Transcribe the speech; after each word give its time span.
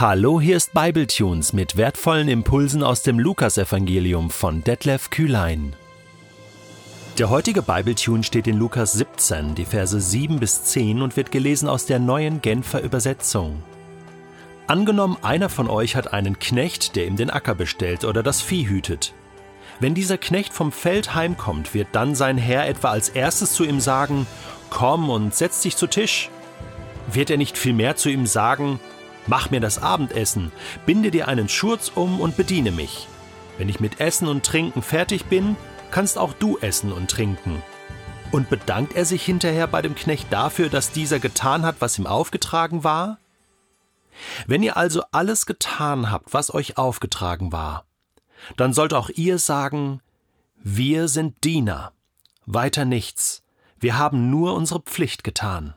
Hallo, 0.00 0.40
hier 0.40 0.56
ist 0.56 0.74
Bibletunes 0.74 1.52
mit 1.52 1.76
wertvollen 1.76 2.28
Impulsen 2.28 2.84
aus 2.84 3.02
dem 3.02 3.18
Lukasevangelium 3.18 4.30
von 4.30 4.62
Detlef 4.62 5.10
Kühlein. 5.10 5.74
Der 7.18 7.30
heutige 7.30 7.62
Bibletune 7.62 8.22
steht 8.22 8.46
in 8.46 8.56
Lukas 8.56 8.92
17, 8.92 9.56
die 9.56 9.64
Verse 9.64 10.00
7 10.00 10.38
bis 10.38 10.62
10 10.62 11.02
und 11.02 11.16
wird 11.16 11.32
gelesen 11.32 11.68
aus 11.68 11.86
der 11.86 11.98
neuen 11.98 12.40
Genfer 12.42 12.80
Übersetzung. 12.80 13.60
Angenommen, 14.68 15.16
einer 15.22 15.48
von 15.48 15.68
euch 15.68 15.96
hat 15.96 16.12
einen 16.12 16.38
Knecht, 16.38 16.94
der 16.94 17.08
ihm 17.08 17.16
den 17.16 17.30
Acker 17.30 17.56
bestellt 17.56 18.04
oder 18.04 18.22
das 18.22 18.40
Vieh 18.40 18.68
hütet. 18.68 19.14
Wenn 19.80 19.94
dieser 19.94 20.16
Knecht 20.16 20.52
vom 20.52 20.70
Feld 20.70 21.16
heimkommt, 21.16 21.74
wird 21.74 21.88
dann 21.90 22.14
sein 22.14 22.38
Herr 22.38 22.68
etwa 22.68 22.90
als 22.90 23.08
erstes 23.08 23.52
zu 23.52 23.64
ihm 23.64 23.80
sagen, 23.80 24.28
Komm 24.70 25.10
und 25.10 25.34
setz 25.34 25.62
dich 25.62 25.76
zu 25.76 25.88
Tisch. 25.88 26.30
Wird 27.12 27.30
er 27.30 27.36
nicht 27.36 27.58
vielmehr 27.58 27.96
zu 27.96 28.10
ihm 28.10 28.26
sagen, 28.26 28.78
Mach 29.28 29.50
mir 29.50 29.60
das 29.60 29.80
Abendessen, 29.82 30.50
binde 30.86 31.10
dir 31.10 31.28
einen 31.28 31.50
Schurz 31.50 31.92
um 31.94 32.18
und 32.18 32.36
bediene 32.36 32.72
mich. 32.72 33.06
Wenn 33.58 33.68
ich 33.68 33.78
mit 33.78 34.00
Essen 34.00 34.26
und 34.26 34.44
Trinken 34.44 34.80
fertig 34.80 35.26
bin, 35.26 35.56
kannst 35.90 36.16
auch 36.16 36.32
du 36.32 36.56
essen 36.58 36.92
und 36.92 37.10
trinken. 37.10 37.62
Und 38.32 38.48
bedankt 38.48 38.94
er 38.94 39.04
sich 39.04 39.22
hinterher 39.22 39.66
bei 39.66 39.82
dem 39.82 39.94
Knecht 39.94 40.32
dafür, 40.32 40.70
dass 40.70 40.92
dieser 40.92 41.18
getan 41.18 41.66
hat, 41.66 41.76
was 41.80 41.98
ihm 41.98 42.06
aufgetragen 42.06 42.84
war? 42.84 43.18
Wenn 44.46 44.62
ihr 44.62 44.76
also 44.78 45.02
alles 45.12 45.44
getan 45.44 46.10
habt, 46.10 46.32
was 46.32 46.52
euch 46.52 46.78
aufgetragen 46.78 47.52
war, 47.52 47.84
dann 48.56 48.72
sollt 48.72 48.94
auch 48.94 49.10
ihr 49.10 49.38
sagen, 49.38 50.00
wir 50.56 51.08
sind 51.08 51.44
Diener, 51.44 51.92
weiter 52.46 52.84
nichts, 52.84 53.44
wir 53.78 53.98
haben 53.98 54.30
nur 54.30 54.54
unsere 54.54 54.80
Pflicht 54.80 55.22
getan. 55.22 55.74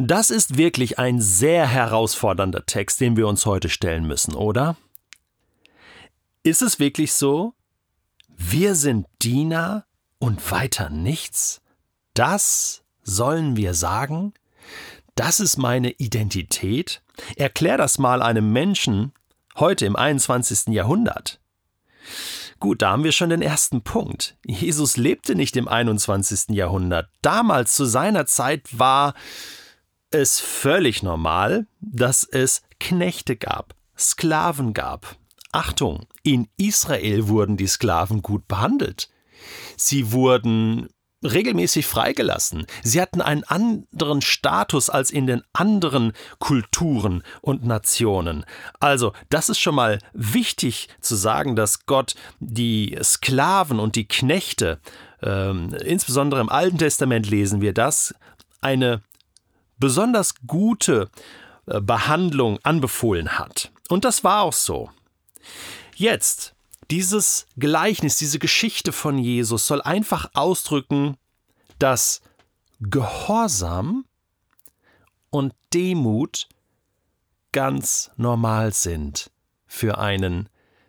Das 0.00 0.30
ist 0.30 0.56
wirklich 0.56 1.00
ein 1.00 1.20
sehr 1.20 1.66
herausfordernder 1.66 2.64
Text, 2.66 3.00
den 3.00 3.16
wir 3.16 3.26
uns 3.26 3.46
heute 3.46 3.68
stellen 3.68 4.06
müssen, 4.06 4.32
oder? 4.32 4.76
Ist 6.44 6.62
es 6.62 6.78
wirklich 6.78 7.12
so? 7.12 7.54
Wir 8.28 8.76
sind 8.76 9.08
Diener 9.22 9.86
und 10.20 10.52
weiter 10.52 10.88
nichts? 10.88 11.60
Das 12.14 12.84
sollen 13.02 13.56
wir 13.56 13.74
sagen? 13.74 14.34
Das 15.16 15.40
ist 15.40 15.56
meine 15.56 15.90
Identität? 15.90 17.02
Erklär 17.34 17.76
das 17.76 17.98
mal 17.98 18.22
einem 18.22 18.52
Menschen 18.52 19.10
heute 19.56 19.84
im 19.84 19.96
21. 19.96 20.68
Jahrhundert. 20.68 21.40
Gut, 22.60 22.82
da 22.82 22.92
haben 22.92 23.02
wir 23.02 23.12
schon 23.12 23.30
den 23.30 23.42
ersten 23.42 23.82
Punkt. 23.82 24.36
Jesus 24.46 24.96
lebte 24.96 25.34
nicht 25.34 25.56
im 25.56 25.66
21. 25.66 26.50
Jahrhundert. 26.50 27.10
Damals 27.20 27.74
zu 27.74 27.84
seiner 27.84 28.26
Zeit 28.26 28.78
war 28.78 29.14
es 30.10 30.40
völlig 30.40 31.02
normal, 31.02 31.66
dass 31.80 32.24
es 32.24 32.62
Knechte 32.80 33.36
gab, 33.36 33.74
Sklaven 33.96 34.74
gab. 34.74 35.16
Achtung, 35.52 36.06
in 36.22 36.48
Israel 36.56 37.28
wurden 37.28 37.56
die 37.56 37.66
Sklaven 37.66 38.22
gut 38.22 38.46
behandelt. 38.48 39.08
Sie 39.76 40.12
wurden 40.12 40.88
regelmäßig 41.24 41.86
freigelassen. 41.86 42.66
Sie 42.82 43.00
hatten 43.00 43.20
einen 43.20 43.42
anderen 43.44 44.22
Status 44.22 44.88
als 44.88 45.10
in 45.10 45.26
den 45.26 45.42
anderen 45.52 46.12
Kulturen 46.38 47.22
und 47.40 47.64
Nationen. 47.64 48.44
Also, 48.78 49.12
das 49.28 49.48
ist 49.48 49.58
schon 49.58 49.74
mal 49.74 49.98
wichtig 50.12 50.88
zu 51.00 51.16
sagen, 51.16 51.56
dass 51.56 51.86
Gott 51.86 52.14
die 52.38 52.96
Sklaven 53.02 53.80
und 53.80 53.96
die 53.96 54.06
Knechte, 54.06 54.80
äh, 55.20 55.50
insbesondere 55.84 56.40
im 56.40 56.50
Alten 56.50 56.78
Testament 56.78 57.28
lesen 57.28 57.60
wir 57.60 57.74
das, 57.74 58.14
eine 58.60 59.02
besonders 59.78 60.34
gute 60.46 61.10
äh, 61.66 61.80
Behandlung 61.80 62.58
anbefohlen 62.62 63.38
hat. 63.38 63.70
Und 63.88 64.04
das 64.04 64.24
war 64.24 64.42
auch 64.42 64.52
so. 64.52 64.90
Jetzt, 65.94 66.54
dieses 66.90 67.46
Gleichnis, 67.56 68.16
diese 68.16 68.38
Geschichte 68.38 68.92
von 68.92 69.18
Jesus 69.18 69.66
soll 69.66 69.82
einfach 69.82 70.30
ausdrücken, 70.34 71.16
dass 71.78 72.20
Gehorsam 72.80 74.04
und 75.30 75.54
Demut 75.74 76.48
ganz 77.52 78.10
normal 78.16 78.72
sind 78.72 79.30
für 79.66 79.98
einen 79.98 80.48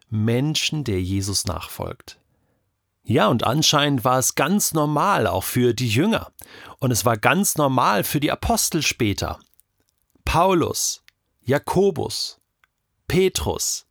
Menschen, 0.09 0.83
der 0.83 1.01
Jesus 1.01 1.45
nachfolgt. 1.45 2.18
Ja, 3.09 3.27
und 3.27 3.43
anscheinend 3.43 4.05
war 4.05 4.19
es 4.19 4.35
ganz 4.35 4.75
normal 4.75 5.25
auch 5.25 5.43
für 5.43 5.73
die 5.73 5.89
Jünger. 5.89 6.31
Und 6.77 6.91
es 6.91 7.05
war 7.05 7.17
ganz 7.17 7.57
normal 7.57 8.03
für 8.03 8.19
die 8.19 8.31
Apostel 8.31 8.83
später. 8.83 9.39
Paulus, 10.25 11.01
Jakobus, 11.41 12.37
Petrus. 13.07 13.87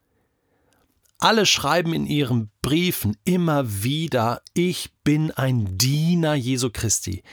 Alle 1.18 1.46
schreiben 1.46 1.94
in 1.94 2.06
ihren 2.06 2.52
Briefen 2.62 3.16
immer 3.24 3.82
wieder, 3.82 4.40
ich 4.54 4.92
bin 5.02 5.32
ein 5.32 5.76
Diener 5.76 6.34
Jesu 6.34 6.70
Christi. 6.70 7.24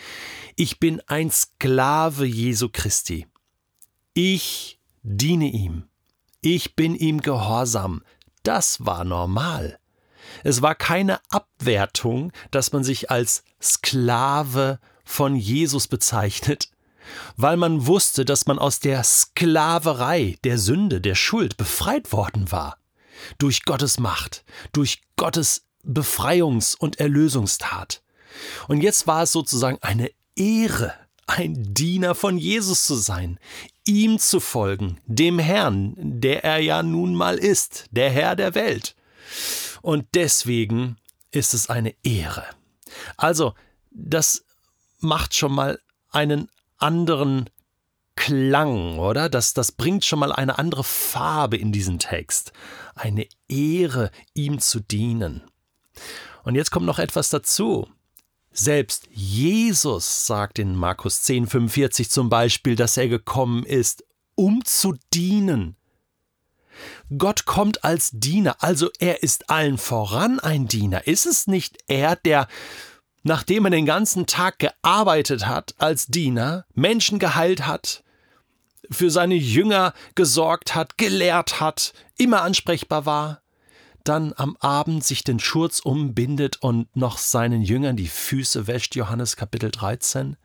Ich 0.55 0.79
bin 0.79 1.01
ein 1.05 1.29
Sklave 1.29 2.25
Jesu 2.25 2.69
Christi. 2.73 3.27
Ich 4.15 4.79
diene 5.03 5.51
ihm. 5.51 5.83
Ich 6.41 6.75
bin 6.75 6.95
ihm 6.95 7.21
gehorsam. 7.21 8.01
Das 8.41 8.83
war 8.83 9.03
normal. 9.03 9.77
Es 10.43 10.61
war 10.61 10.75
keine 10.75 11.19
Abwertung, 11.29 12.31
dass 12.51 12.71
man 12.71 12.83
sich 12.83 13.11
als 13.11 13.43
Sklave 13.61 14.79
von 15.03 15.35
Jesus 15.35 15.87
bezeichnet, 15.87 16.69
weil 17.37 17.57
man 17.57 17.85
wusste, 17.87 18.25
dass 18.25 18.47
man 18.47 18.59
aus 18.59 18.79
der 18.79 19.03
Sklaverei, 19.03 20.37
der 20.43 20.57
Sünde, 20.57 21.01
der 21.01 21.15
Schuld 21.15 21.57
befreit 21.57 22.11
worden 22.11 22.51
war. 22.51 22.77
Durch 23.37 23.63
Gottes 23.63 23.99
Macht, 23.99 24.43
durch 24.73 25.01
Gottes 25.15 25.65
Befreiungs- 25.83 26.75
und 26.75 26.99
Erlösungstat. 26.99 28.01
Und 28.67 28.81
jetzt 28.81 29.07
war 29.07 29.23
es 29.23 29.31
sozusagen 29.31 29.77
eine 29.81 30.11
Ehre, 30.35 30.93
ein 31.27 31.73
Diener 31.73 32.15
von 32.15 32.37
Jesus 32.37 32.85
zu 32.85 32.95
sein, 32.95 33.39
ihm 33.85 34.19
zu 34.19 34.39
folgen, 34.39 34.99
dem 35.05 35.39
Herrn, 35.39 35.93
der 35.97 36.43
er 36.43 36.59
ja 36.59 36.83
nun 36.83 37.15
mal 37.15 37.37
ist, 37.37 37.85
der 37.91 38.09
Herr 38.09 38.35
der 38.35 38.55
Welt. 38.55 38.95
Und 39.85 40.07
deswegen 40.15 40.97
ist 41.29 41.53
es 41.53 41.69
eine 41.69 41.93
Ehre. 42.01 42.43
Also, 43.17 43.53
das 43.91 44.43
macht 44.99 45.35
schon 45.35 45.51
mal 45.51 45.79
einen 46.09 46.49
anderen 46.79 47.51
Klang, 48.15 48.97
oder? 48.97 49.29
Das, 49.29 49.53
das 49.53 49.71
bringt 49.71 50.03
schon 50.03 50.17
mal 50.17 50.31
eine 50.31 50.57
andere 50.57 50.83
Farbe 50.83 51.57
in 51.57 51.71
diesen 51.71 51.99
Text. 51.99 52.51
Eine 52.95 53.27
Ehre, 53.47 54.09
ihm 54.33 54.59
zu 54.59 54.79
dienen. 54.79 55.43
Und 56.41 56.55
jetzt 56.55 56.71
kommt 56.71 56.87
noch 56.87 56.97
etwas 56.97 57.29
dazu. 57.29 57.87
Selbst 58.51 59.07
Jesus 59.11 60.25
sagt 60.25 60.57
in 60.57 60.75
Markus 60.75 61.21
10,45 61.25 62.09
zum 62.09 62.29
Beispiel, 62.29 62.75
dass 62.75 62.97
er 62.97 63.07
gekommen 63.07 63.63
ist, 63.63 64.03
um 64.33 64.65
zu 64.65 64.95
dienen, 65.13 65.77
Gott 67.17 67.45
kommt 67.45 67.83
als 67.83 68.11
Diener, 68.13 68.57
also 68.59 68.89
er 68.99 69.23
ist 69.23 69.49
allen 69.49 69.77
voran 69.77 70.39
ein 70.39 70.67
Diener. 70.67 71.07
Ist 71.07 71.25
es 71.25 71.47
nicht 71.47 71.77
er, 71.87 72.15
der, 72.15 72.47
nachdem 73.23 73.65
er 73.65 73.71
den 73.71 73.85
ganzen 73.85 74.25
Tag 74.25 74.59
gearbeitet 74.59 75.47
hat 75.47 75.75
als 75.77 76.07
Diener, 76.07 76.65
Menschen 76.73 77.19
geheilt 77.19 77.65
hat, 77.67 78.03
für 78.91 79.09
seine 79.09 79.35
Jünger 79.35 79.93
gesorgt 80.15 80.75
hat, 80.75 80.97
gelehrt 80.97 81.59
hat, 81.59 81.93
immer 82.17 82.41
ansprechbar 82.43 83.05
war, 83.05 83.41
dann 84.03 84.33
am 84.37 84.55
Abend 84.59 85.03
sich 85.03 85.23
den 85.23 85.39
Schurz 85.39 85.79
umbindet 85.79 86.61
und 86.61 86.95
noch 86.95 87.17
seinen 87.17 87.61
Jüngern 87.61 87.97
die 87.97 88.07
Füße 88.07 88.67
wäscht, 88.67 88.95
Johannes 88.95 89.35
Kapitel 89.35 89.71
13? 89.71 90.37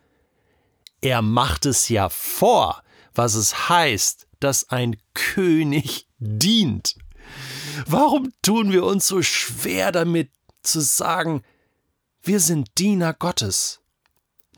Er 1.02 1.22
macht 1.22 1.66
es 1.66 1.88
ja 1.88 2.08
vor, 2.08 2.82
was 3.14 3.34
es 3.34 3.68
heißt, 3.68 4.26
dass 4.40 4.70
ein 4.70 4.96
König 5.14 6.06
dient. 6.20 6.94
Warum 7.86 8.32
tun 8.42 8.72
wir 8.72 8.84
uns 8.84 9.06
so 9.08 9.22
schwer 9.22 9.90
damit 9.90 10.30
zu 10.62 10.80
sagen, 10.80 11.42
wir 12.22 12.40
sind 12.40 12.78
Diener 12.78 13.14
Gottes? 13.14 13.80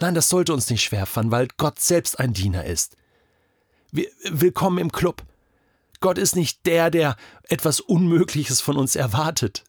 Nein, 0.00 0.14
das 0.14 0.28
sollte 0.28 0.52
uns 0.52 0.68
nicht 0.68 0.82
schwerfallen, 0.82 1.30
weil 1.30 1.48
Gott 1.56 1.78
selbst 1.78 2.18
ein 2.18 2.32
Diener 2.32 2.64
ist. 2.64 2.96
Willkommen 3.92 4.78
im 4.78 4.90
Club. 4.90 5.22
Gott 6.00 6.18
ist 6.18 6.34
nicht 6.34 6.66
der, 6.66 6.90
der 6.90 7.16
etwas 7.48 7.78
Unmögliches 7.78 8.60
von 8.60 8.76
uns 8.76 8.96
erwartet, 8.96 9.62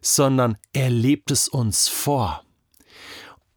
sondern 0.00 0.56
er 0.72 0.90
lebt 0.90 1.30
es 1.32 1.48
uns 1.48 1.88
vor. 1.88 2.44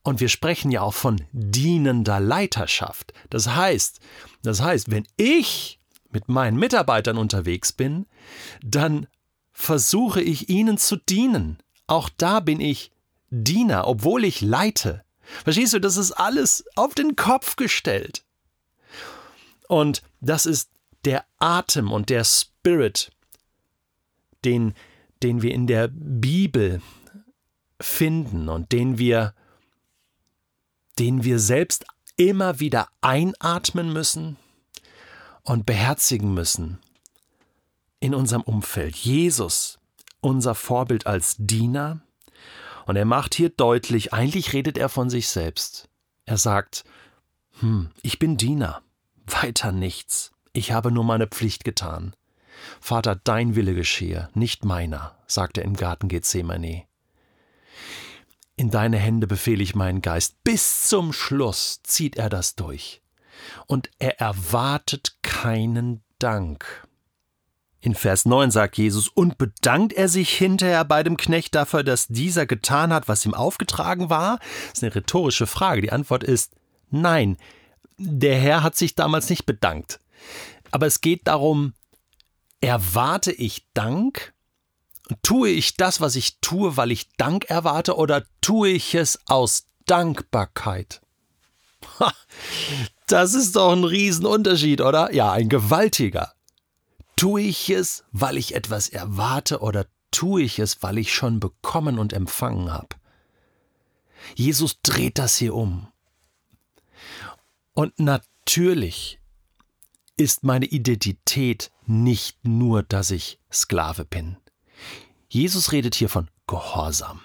Und 0.02 0.20
wir 0.20 0.30
sprechen 0.30 0.72
ja 0.72 0.82
auch 0.82 0.94
von 0.94 1.24
dienender 1.32 2.20
Leiterschaft. 2.20 3.14
Das 3.30 3.50
heißt, 3.50 4.00
das 4.42 4.62
heißt, 4.62 4.90
wenn 4.90 5.08
ich 5.18 5.80
mit 6.16 6.30
meinen 6.30 6.58
Mitarbeitern 6.58 7.18
unterwegs 7.18 7.72
bin, 7.72 8.08
dann 8.64 9.06
versuche 9.52 10.22
ich 10.22 10.50
ihnen 10.50 10.78
zu 10.78 10.96
dienen. 10.96 11.60
Auch 11.86 12.10
da 12.18 12.40
bin 12.40 12.60
ich 12.60 12.92
Diener, 13.30 13.88
obwohl 13.88 14.24
ich 14.24 14.42
leite. 14.42 15.04
Verstehst 15.44 15.74
du, 15.74 15.80
das 15.80 15.98
ist 15.98 16.14
alles 16.14 16.66
auf 16.76 16.96
den 16.96 17.16
Kopf 17.16 17.56
gestellt. 17.56 18.24
Und 19.68 20.04
das 20.22 20.46
ist 20.46 20.70
der 21.04 21.26
Atem 21.38 21.92
und 21.92 22.10
der 22.10 22.24
Spirit, 22.24 23.12
den, 24.44 24.74
den 25.22 25.42
wir 25.42 25.54
in 25.54 25.68
der 25.68 25.90
Bibel 25.92 26.82
finden 27.82 28.50
und 28.50 28.72
den 28.72 28.98
wir, 28.98 29.34
den 30.98 31.24
wir 31.24 31.40
selbst 31.40 31.86
immer 32.16 32.60
wieder 32.60 32.88
einatmen 33.02 33.92
müssen 33.92 34.38
und 35.46 35.66
beherzigen 35.66 36.34
müssen 36.34 36.80
in 38.00 38.14
unserem 38.14 38.42
Umfeld. 38.42 38.96
Jesus, 38.96 39.80
unser 40.20 40.56
Vorbild 40.56 41.08
als 41.08 41.36
Diener, 41.40 42.02
und 42.86 42.98
er 42.98 43.06
macht 43.06 43.34
hier 43.34 43.50
deutlich, 43.50 44.14
eigentlich 44.14 44.54
redet 44.54 44.78
er 44.78 44.90
von 44.90 45.10
sich 45.10 45.28
selbst. 45.28 45.90
Er 46.26 46.38
sagt, 46.38 46.84
hm, 47.60 47.90
ich 48.04 48.20
bin 48.20 48.38
Diener, 48.38 48.82
weiter 49.26 49.72
nichts, 49.72 50.32
ich 50.54 50.72
habe 50.72 50.92
nur 50.92 51.04
meine 51.04 51.28
Pflicht 51.28 51.64
getan. 51.64 52.16
Vater, 52.80 53.16
dein 53.16 53.56
Wille 53.56 53.74
geschehe, 53.74 54.30
nicht 54.34 54.66
meiner, 54.66 55.18
sagt 55.28 55.58
er 55.58 55.66
im 55.66 55.76
Garten 55.76 56.08
Gethsemane. 56.08 56.86
In 58.56 58.70
deine 58.70 58.98
Hände 58.98 59.28
befehle 59.28 59.64
ich 59.64 59.76
meinen 59.76 60.02
Geist. 60.02 60.42
Bis 60.44 60.88
zum 60.88 61.12
Schluss 61.12 61.82
zieht 61.84 62.16
er 62.16 62.30
das 62.30 62.56
durch. 62.56 63.02
Und 63.68 63.90
er 64.00 64.22
erwartet 64.22 65.18
keinen 65.46 66.02
Dank. 66.18 66.88
In 67.80 67.94
Vers 67.94 68.26
9 68.26 68.50
sagt 68.50 68.80
Jesus, 68.80 69.08
und 69.08 69.38
bedankt 69.38 69.94
er 69.94 70.10
sich 70.10 70.36
hinterher 70.36 70.84
bei 70.86 71.04
dem 71.04 71.18
Knecht 71.18 71.54
dafür, 71.54 71.84
dass 71.84 72.08
dieser 72.08 72.48
getan 72.48 72.92
hat, 72.92 73.08
was 73.08 73.28
ihm 73.28 73.36
aufgetragen 73.36 74.10
war? 74.10 74.40
Das 74.40 74.80
ist 74.80 74.84
eine 74.84 74.96
rhetorische 74.96 75.46
Frage. 75.46 75.82
Die 75.82 75.92
Antwort 75.92 76.24
ist 76.24 76.56
nein. 76.90 77.38
Der 78.00 78.40
Herr 78.40 78.64
hat 78.64 78.76
sich 78.76 78.96
damals 78.96 79.30
nicht 79.30 79.46
bedankt. 79.46 80.00
Aber 80.72 80.88
es 80.88 81.00
geht 81.02 81.28
darum, 81.28 81.76
erwarte 82.60 83.32
ich 83.32 83.68
Dank? 83.76 84.34
Tue 85.22 85.50
ich 85.50 85.78
das, 85.78 86.02
was 86.02 86.16
ich 86.16 86.40
tue, 86.42 86.76
weil 86.76 86.92
ich 86.92 87.14
Dank 87.18 87.52
erwarte, 87.52 87.98
oder 87.98 88.24
tue 88.42 88.70
ich 88.70 88.96
es 88.96 89.20
aus 89.28 89.68
Dankbarkeit? 89.86 91.02
Ha, 92.00 92.12
das 93.08 93.34
ist 93.34 93.56
doch 93.56 93.72
ein 93.72 93.84
Riesenunterschied, 93.84 94.82
oder? 94.82 95.14
Ja, 95.14 95.32
ein 95.32 95.50
gewaltiger. 95.50 96.34
Tue 97.16 97.42
ich 97.42 97.70
es, 97.70 98.04
weil 98.12 98.38
ich 98.38 98.56
etwas 98.56 98.90
erwarte, 98.90 99.60
oder 99.60 99.86
tue 100.12 100.42
ich 100.42 100.60
es, 100.60 100.82
weil 100.84 100.98
ich 100.98 101.14
schon 101.14 101.40
bekommen 101.40 102.00
und 102.00 102.14
empfangen 102.14 102.72
habe? 102.72 102.90
Jesus 104.36 104.82
dreht 104.82 105.18
das 105.18 105.38
hier 105.38 105.54
um. 105.54 105.88
Und 107.74 108.00
natürlich 108.00 109.20
ist 110.18 110.44
meine 110.44 110.66
Identität 110.66 111.72
nicht 111.86 112.46
nur, 112.46 112.84
dass 112.84 113.12
ich 113.12 113.40
Sklave 113.52 114.06
bin. 114.06 114.38
Jesus 115.30 115.72
redet 115.72 115.96
hier 115.96 116.10
von 116.10 116.30
Gehorsam, 116.48 117.22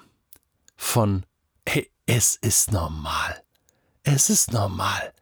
von 0.76 1.24
hey, 1.66 1.90
es 2.06 2.36
ist 2.36 2.72
normal. 2.72 3.42
Es 4.02 4.30
ist 4.30 4.52
normal. 4.52 5.12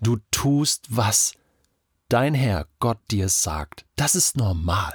Du 0.00 0.18
tust, 0.30 0.86
was 0.88 1.32
dein 2.08 2.34
Herr 2.34 2.66
Gott 2.78 2.98
dir 3.10 3.28
sagt. 3.28 3.84
Das 3.96 4.14
ist 4.14 4.36
normal. 4.36 4.94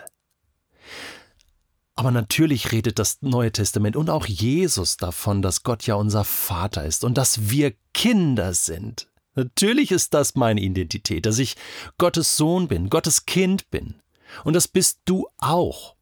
Aber 1.96 2.12
natürlich 2.12 2.72
redet 2.74 3.00
das 3.00 3.22
Neue 3.22 3.52
Testament 3.52 3.96
und 3.96 4.10
auch 4.10 4.26
Jesus 4.26 4.98
davon, 4.98 5.42
dass 5.42 5.64
Gott 5.64 5.88
ja 5.88 5.96
unser 5.96 6.26
Vater 6.26 6.84
ist 6.84 7.06
und 7.06 7.18
dass 7.18 7.50
wir 7.50 7.74
Kinder 7.94 8.54
sind. 8.54 9.08
Natürlich 9.34 9.92
ist 9.92 10.14
das 10.14 10.36
meine 10.36 10.62
Identität, 10.62 11.26
dass 11.26 11.40
ich 11.40 11.56
Gottes 11.98 12.36
Sohn 12.36 12.68
bin, 12.68 12.90
Gottes 12.90 13.26
Kind 13.26 13.70
bin. 13.70 13.96
Und 14.44 14.54
das 14.54 14.68
bist 14.68 15.00
du 15.06 15.28
auch. 15.38 15.96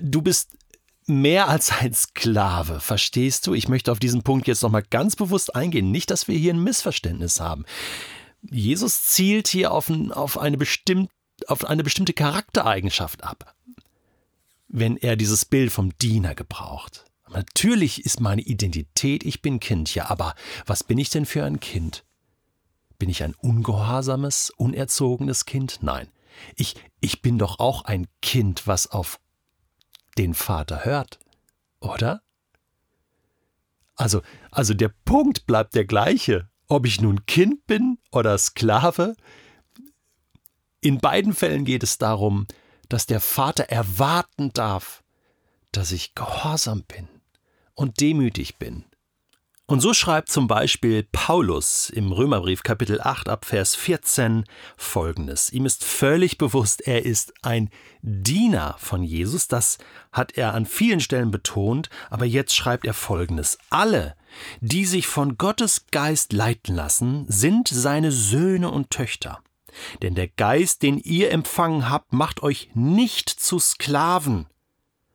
Du 0.00 0.22
bist 0.22 0.56
mehr 1.06 1.48
als 1.48 1.70
ein 1.72 1.92
Sklave, 1.94 2.80
verstehst 2.80 3.46
du? 3.46 3.54
Ich 3.54 3.68
möchte 3.68 3.92
auf 3.92 3.98
diesen 3.98 4.22
Punkt 4.22 4.46
jetzt 4.46 4.62
nochmal 4.62 4.84
ganz 4.88 5.16
bewusst 5.16 5.54
eingehen. 5.54 5.90
Nicht, 5.90 6.10
dass 6.10 6.28
wir 6.28 6.38
hier 6.38 6.54
ein 6.54 6.62
Missverständnis 6.62 7.40
haben. 7.40 7.64
Jesus 8.50 9.04
zielt 9.04 9.48
hier 9.48 9.72
auf, 9.72 9.88
ein, 9.88 10.12
auf, 10.12 10.38
eine, 10.38 10.58
bestimmt, 10.58 11.10
auf 11.46 11.64
eine 11.64 11.82
bestimmte 11.82 12.12
Charaktereigenschaft 12.12 13.24
ab, 13.24 13.54
wenn 14.68 14.96
er 14.96 15.16
dieses 15.16 15.44
Bild 15.44 15.72
vom 15.72 15.96
Diener 15.98 16.34
gebraucht. 16.34 17.04
Natürlich 17.30 18.04
ist 18.04 18.20
meine 18.20 18.42
Identität, 18.42 19.24
ich 19.24 19.42
bin 19.42 19.60
Kind, 19.60 19.94
ja, 19.94 20.10
aber 20.10 20.34
was 20.66 20.84
bin 20.84 20.98
ich 20.98 21.10
denn 21.10 21.26
für 21.26 21.44
ein 21.44 21.58
Kind? 21.58 22.04
Bin 22.98 23.08
ich 23.08 23.22
ein 23.22 23.34
ungehorsames, 23.34 24.50
unerzogenes 24.50 25.46
Kind? 25.46 25.78
Nein. 25.80 26.08
Ich, 26.56 26.76
ich 27.00 27.22
bin 27.22 27.38
doch 27.38 27.58
auch 27.58 27.84
ein 27.84 28.06
Kind, 28.20 28.66
was 28.66 28.90
auf 28.90 29.18
den 30.18 30.34
Vater 30.34 30.84
hört, 30.84 31.18
oder? 31.80 32.22
Also, 33.96 34.22
also 34.50 34.74
der 34.74 34.92
Punkt 35.04 35.46
bleibt 35.46 35.74
der 35.74 35.84
gleiche, 35.84 36.48
ob 36.68 36.86
ich 36.86 37.00
nun 37.00 37.26
Kind 37.26 37.66
bin 37.66 37.98
oder 38.10 38.36
Sklave. 38.38 39.14
In 40.80 40.98
beiden 40.98 41.32
Fällen 41.32 41.64
geht 41.64 41.82
es 41.82 41.98
darum, 41.98 42.46
dass 42.88 43.06
der 43.06 43.20
Vater 43.20 43.64
erwarten 43.64 44.52
darf, 44.52 45.02
dass 45.72 45.92
ich 45.92 46.14
gehorsam 46.14 46.82
bin 46.84 47.08
und 47.74 48.00
demütig 48.00 48.56
bin. 48.56 48.84
Und 49.66 49.80
so 49.80 49.94
schreibt 49.94 50.30
zum 50.30 50.46
Beispiel 50.46 51.08
Paulus 51.10 51.88
im 51.88 52.12
Römerbrief 52.12 52.62
Kapitel 52.62 53.00
8 53.00 53.30
ab 53.30 53.46
Vers 53.46 53.74
14 53.74 54.44
folgendes. 54.76 55.50
Ihm 55.50 55.64
ist 55.64 55.84
völlig 55.84 56.36
bewusst, 56.36 56.86
er 56.86 57.06
ist 57.06 57.32
ein 57.40 57.70
Diener 58.02 58.76
von 58.78 59.02
Jesus, 59.02 59.48
das 59.48 59.78
hat 60.12 60.32
er 60.36 60.52
an 60.52 60.66
vielen 60.66 61.00
Stellen 61.00 61.30
betont, 61.30 61.88
aber 62.10 62.26
jetzt 62.26 62.54
schreibt 62.54 62.84
er 62.84 62.92
folgendes. 62.92 63.56
Alle, 63.70 64.16
die 64.60 64.84
sich 64.84 65.06
von 65.06 65.38
Gottes 65.38 65.86
Geist 65.90 66.34
leiten 66.34 66.74
lassen, 66.74 67.24
sind 67.28 67.68
seine 67.68 68.12
Söhne 68.12 68.70
und 68.70 68.90
Töchter. 68.90 69.40
Denn 70.02 70.14
der 70.14 70.28
Geist, 70.28 70.82
den 70.82 70.98
ihr 70.98 71.30
empfangen 71.30 71.88
habt, 71.88 72.12
macht 72.12 72.42
euch 72.42 72.68
nicht 72.74 73.30
zu 73.30 73.58
Sklaven, 73.58 74.46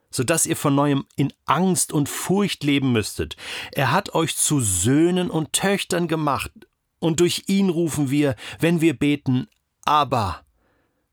so 0.09 0.23
dass 0.23 0.45
ihr 0.45 0.55
von 0.55 0.75
neuem 0.75 1.05
in 1.15 1.31
Angst 1.45 1.93
und 1.93 2.09
Furcht 2.09 2.63
leben 2.63 2.91
müsstet. 2.91 3.35
Er 3.71 3.91
hat 3.91 4.13
euch 4.15 4.35
zu 4.35 4.59
Söhnen 4.59 5.29
und 5.29 5.53
Töchtern 5.53 6.07
gemacht, 6.07 6.51
und 6.99 7.21
durch 7.21 7.43
ihn 7.47 7.69
rufen 7.69 8.09
wir, 8.09 8.35
wenn 8.59 8.81
wir 8.81 8.97
beten, 8.97 9.47
aber 9.85 10.43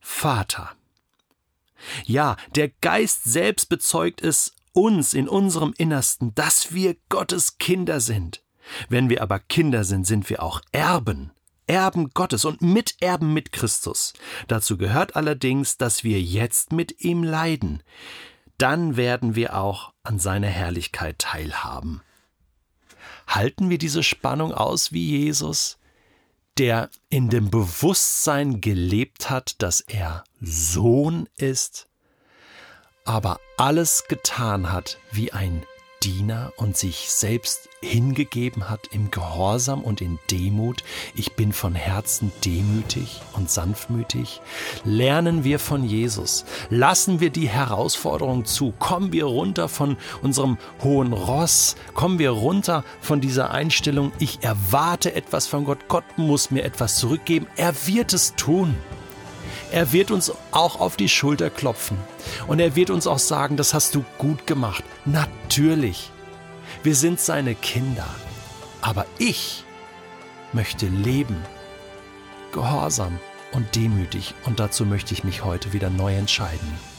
Vater. 0.00 0.72
Ja, 2.04 2.36
der 2.54 2.70
Geist 2.80 3.24
selbst 3.24 3.68
bezeugt 3.68 4.20
es 4.20 4.52
uns 4.72 5.14
in 5.14 5.28
unserem 5.28 5.74
Innersten, 5.78 6.34
dass 6.34 6.74
wir 6.74 6.96
Gottes 7.08 7.58
Kinder 7.58 8.00
sind. 8.00 8.42
Wenn 8.88 9.08
wir 9.08 9.22
aber 9.22 9.38
Kinder 9.38 9.84
sind, 9.84 10.06
sind 10.06 10.28
wir 10.28 10.42
auch 10.42 10.60
Erben, 10.72 11.30
Erben 11.66 12.10
Gottes 12.10 12.44
und 12.44 12.62
Miterben 12.62 13.32
mit 13.32 13.52
Christus. 13.52 14.12
Dazu 14.48 14.76
gehört 14.76 15.16
allerdings, 15.16 15.78
dass 15.78 16.04
wir 16.04 16.20
jetzt 16.20 16.72
mit 16.72 17.00
ihm 17.00 17.22
leiden, 17.22 17.82
dann 18.58 18.96
werden 18.96 19.34
wir 19.34 19.56
auch 19.56 19.92
an 20.02 20.18
seiner 20.18 20.48
Herrlichkeit 20.48 21.18
teilhaben. 21.18 22.02
Halten 23.26 23.70
wir 23.70 23.78
diese 23.78 24.02
Spannung 24.02 24.52
aus 24.52 24.92
wie 24.92 25.18
Jesus, 25.18 25.78
der 26.58 26.90
in 27.10 27.28
dem 27.28 27.50
Bewusstsein 27.50 28.60
gelebt 28.60 29.30
hat, 29.30 29.60
dass 29.62 29.80
er 29.80 30.24
Sohn 30.40 31.28
ist, 31.36 31.88
aber 33.04 33.38
alles 33.56 34.04
getan 34.08 34.72
hat 34.72 34.98
wie 35.12 35.32
ein 35.32 35.64
Diener 36.02 36.52
und 36.56 36.76
sich 36.76 37.10
selbst 37.10 37.68
hingegeben 37.80 38.68
hat 38.68 38.88
im 38.92 39.10
Gehorsam 39.10 39.82
und 39.82 40.00
in 40.00 40.18
Demut, 40.30 40.82
ich 41.14 41.32
bin 41.34 41.52
von 41.52 41.74
Herzen 41.74 42.32
demütig 42.44 43.20
und 43.34 43.50
sanftmütig, 43.50 44.40
lernen 44.84 45.44
wir 45.44 45.58
von 45.58 45.84
Jesus, 45.84 46.44
lassen 46.70 47.20
wir 47.20 47.30
die 47.30 47.48
Herausforderung 47.48 48.44
zu, 48.44 48.72
kommen 48.78 49.12
wir 49.12 49.24
runter 49.26 49.68
von 49.68 49.96
unserem 50.22 50.58
hohen 50.82 51.12
Ross, 51.12 51.76
kommen 51.94 52.18
wir 52.18 52.30
runter 52.30 52.84
von 53.00 53.20
dieser 53.20 53.50
Einstellung, 53.50 54.12
ich 54.18 54.42
erwarte 54.42 55.14
etwas 55.14 55.46
von 55.46 55.64
Gott, 55.64 55.88
Gott 55.88 56.04
muss 56.16 56.50
mir 56.50 56.64
etwas 56.64 56.96
zurückgeben, 56.96 57.46
er 57.56 57.74
wird 57.86 58.12
es 58.12 58.34
tun. 58.36 58.74
Er 59.72 59.92
wird 59.92 60.10
uns 60.10 60.32
auch 60.50 60.80
auf 60.80 60.96
die 60.96 61.08
Schulter 61.08 61.50
klopfen. 61.50 61.98
Und 62.46 62.60
er 62.60 62.76
wird 62.76 62.90
uns 62.90 63.06
auch 63.06 63.18
sagen, 63.18 63.56
das 63.56 63.74
hast 63.74 63.94
du 63.94 64.04
gut 64.18 64.46
gemacht. 64.46 64.84
Natürlich. 65.04 66.10
Wir 66.82 66.94
sind 66.94 67.20
seine 67.20 67.54
Kinder. 67.54 68.06
Aber 68.80 69.06
ich 69.18 69.64
möchte 70.52 70.86
leben. 70.86 71.42
Gehorsam 72.52 73.18
und 73.52 73.74
demütig. 73.74 74.34
Und 74.44 74.60
dazu 74.60 74.84
möchte 74.84 75.14
ich 75.14 75.24
mich 75.24 75.44
heute 75.44 75.72
wieder 75.72 75.90
neu 75.90 76.14
entscheiden. 76.14 76.95